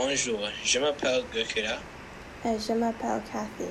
[0.00, 1.74] Bonjour, je m'appelle Gokira.
[2.44, 3.68] Et je m'appelle Kathy.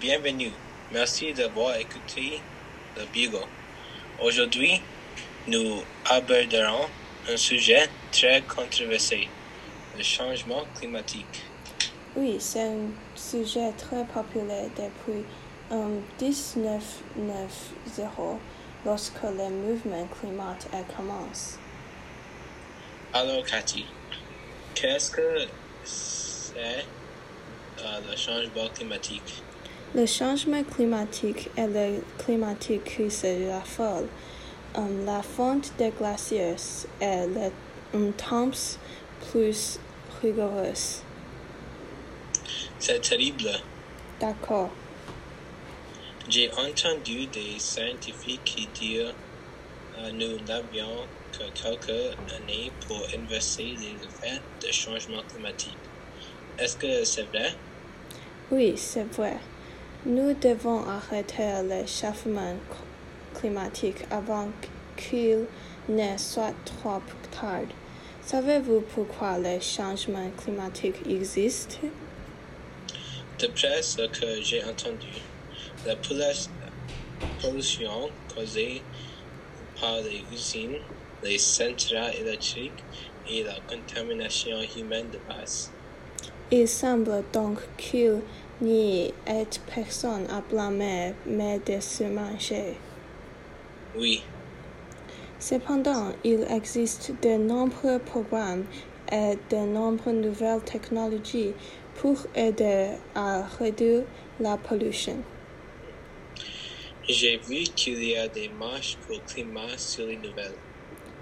[0.00, 0.50] Bienvenue.
[0.90, 2.40] Merci d'avoir écouté
[2.96, 3.42] le Bigo.
[4.18, 4.80] Aujourd'hui,
[5.46, 6.86] nous aborderons
[7.28, 9.28] un sujet très controversé,
[9.94, 11.44] le changement climatique.
[12.16, 15.22] Oui, c'est un sujet très populaire depuis
[15.70, 18.48] um, 1990,
[18.86, 21.58] lorsque le mouvement climatique commence.
[23.12, 23.84] Alors, Cathy,
[24.76, 25.46] qu'est-ce que
[25.82, 26.84] c'est
[27.80, 29.42] euh, le changement climatique?
[29.94, 34.06] Le changement climatique est le climatique qui se raffole.
[34.74, 36.56] Um, la fonte des glaciers
[37.00, 37.50] les
[37.94, 38.50] um, temps
[39.30, 39.80] plus
[40.22, 40.74] rigoureux.
[42.78, 43.50] C'est terrible.
[44.20, 44.70] D'accord.
[46.28, 49.14] J'ai entendu des scientifiques qui disent
[50.12, 55.76] nous n'avions que quelques années pour inverser les effets du changement climatique.
[56.58, 57.54] Est-ce que c'est vrai?
[58.50, 59.36] Oui, c'est vrai.
[60.04, 62.56] Nous devons arrêter le changement
[63.34, 64.48] climatique avant
[64.96, 65.46] qu'il
[65.88, 67.66] ne soit trop tard.
[68.22, 71.80] Savez-vous pourquoi le changement climatique existe?
[73.38, 75.08] D'après ce que j'ai entendu,
[75.86, 75.94] la
[77.40, 78.82] pollution causée
[79.80, 80.78] par les usines,
[81.22, 82.84] les centrales électriques
[83.28, 85.70] et la contamination humaine de base.
[86.50, 88.20] Il semble donc qu'il
[88.60, 92.74] n'y ait personne à blâmer, mais de se manger.
[93.96, 94.22] Oui,
[95.38, 98.64] Cependant, il existe de nombreux programmes
[99.12, 101.52] et de nombreuses nouvelles technologies
[101.96, 104.04] pour aider à réduire
[104.40, 105.18] la pollution.
[107.08, 110.54] J'ai vu qu'il y a des marches pour le climat sur les nouvelles.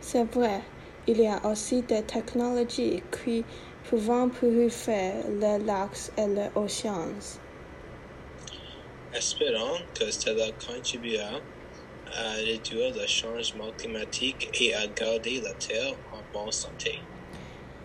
[0.00, 0.60] C'est vrai,
[1.06, 3.44] il y a aussi des technologies qui
[3.90, 7.08] peuvent purifier les lacs et les océans.
[9.14, 11.40] Espérons que cela contribuera
[12.14, 16.98] à réduire le changement climatique et à garder la Terre en bonne santé.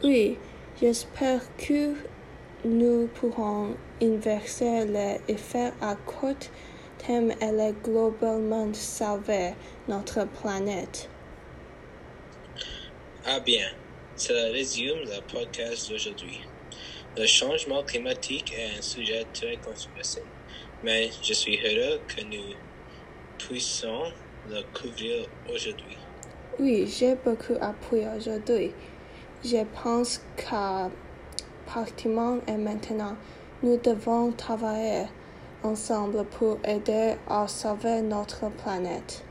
[0.04, 0.38] Oui,
[0.80, 1.96] j'espère que
[2.64, 6.36] nous pourrons inverser les effets à court
[7.10, 9.54] et les globalement sauver
[9.88, 11.10] notre planète.
[13.26, 13.68] Ah bien,
[14.16, 16.42] cela résume le podcast d'aujourd'hui.
[17.18, 20.22] Le changement climatique est un sujet très controversé,
[20.84, 22.56] mais je suis heureux que nous
[23.38, 24.04] puissions
[24.50, 25.98] le couvrir aujourd'hui.
[26.60, 28.72] Oui, j'ai beaucoup appris aujourd'hui.
[29.44, 30.90] Je pense qu'à
[31.72, 32.12] partir
[32.48, 33.16] et maintenant,
[33.62, 35.06] nous devons travailler
[35.64, 39.27] ensemble pour aider à sauver notre planète.